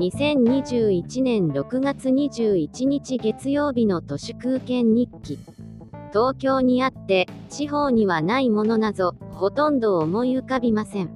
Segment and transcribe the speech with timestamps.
[0.00, 5.38] 2021年6月21日月曜日の都市空間日記。
[6.10, 11.10] 東京にあって地方にはないものなぞほとんど思い浮かびません。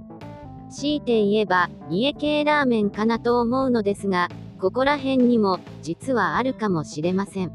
[0.70, 4.28] 強いて言えば家系ラーメンかなと思うのですが
[4.60, 7.52] ここら辺にも実はあるかもしれません。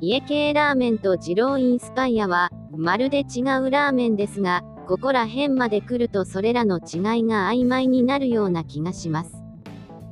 [0.00, 9.45] 家系ラーメンと二郎インスパイアはまるで違うラーメンですがここら辺まで来るとそれらの違いが曖昧になるような気がします。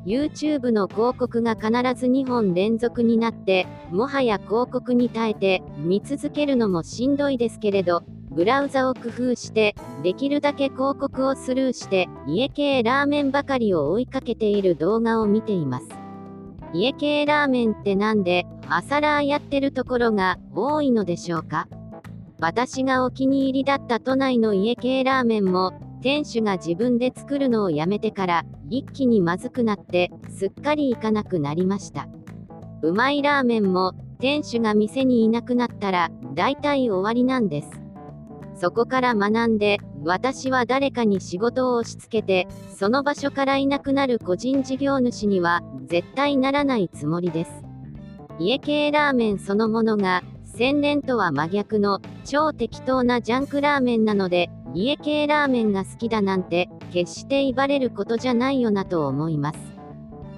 [0.07, 1.69] YouTube の広告が必
[1.99, 15.87] ず2本連続になってもはや広告に耐えて見続けるのもしんどいですけれどブラウザを工夫してできるだけ広告をスルーして家系ラーメンばかりを追いかけている動画を見ています。
[16.75, 21.69] 家系ラーメンってなんで朝ラーやってるところが多いのでしょうか？
[22.41, 25.73] 私がお気に入りだった都内の家系ラーメンも
[26.05, 32.09] 店主が自分で作るのをやめてから一気にまずくなってすっかり行かなくなりました。
[32.83, 37.71] うまいラーメンも店主が店にいなくなったら大体終わりなんです。
[38.55, 47.51] そこから学んで私は誰かに仕事を押し付けてその場所からいなくなる個人事業主には絶対ならないつもりです。
[48.39, 59.59] 家系ラーメンそのものが洗練とは真逆の超適当なジャンクラーメンなので家系ラーメンが好きだなんて決して威張れることじゃないよなと思います。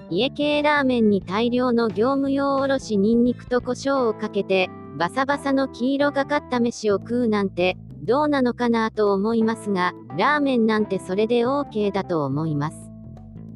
[0.09, 12.77] 家系ラーメンに大量の業務用おろしニンニクと胡椒をかけてバサバサの黄色がかった飯を食うなんてどうなのかなと思いますがラーメンなんてそれで OK だと思います。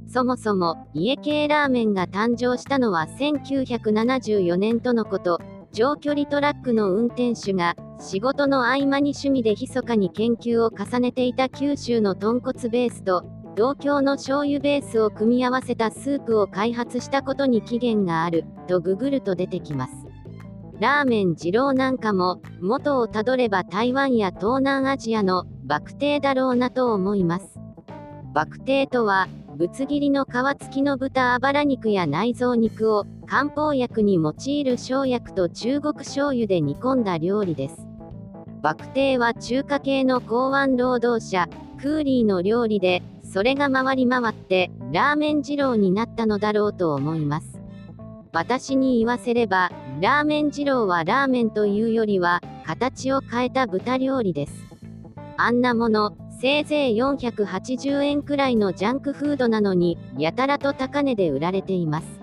[0.07, 5.39] そもそも家系ラーメンが誕生したのは1974年とのこと。
[5.73, 13.23] 長距離トラックの運転手が仕事の合間に趣味で密かに研究を重ねていた九州の豚骨ベースと
[13.55, 19.93] 同郷の醤油ベースを組み合わせたスープを開発したことに起源があるとググると出てきます
[20.79, 27.59] ラーメン二郎なんかも元をたどれば台湾や東南アジアのバクテーだろうなと思います
[28.33, 29.27] バクテーとは
[29.57, 37.90] ぶつ切りの皮付きの豚あばら肉や内臓肉を漢方薬に用いる生薬と中国醤油で煮込んだ料理です。
[38.61, 41.47] バクテーは中華系の港湾労働者、
[41.81, 47.59] クーリーの料理で、それが回り回って、ラーメン二郎になったのだろうと思います。
[48.31, 54.53] 私に言わせれば、ラーメン二郎はラーメンというよりは、形を変えた豚料理です。
[55.37, 62.21] あんなもの、せいぜい480円くらいのジャンクフードなのに、やたらと高値で売られています。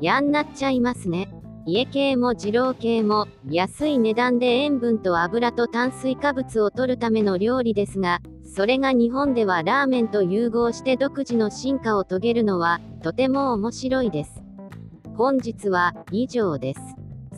[0.00, 1.28] やんなっちゃいますね。
[1.68, 14.44] 家系も二郎系も、安い値段で塩分と油と炭水化物を取るための料理ですが、それが日本ではラーメンと融合して独自の進化を遂げるのは、とても面白いです。
[15.16, 16.80] 本日は以上です。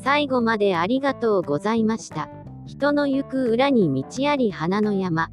[0.04, 2.28] 最後までありがとうございました。
[2.66, 5.30] 人の行く裏に道あり花の山。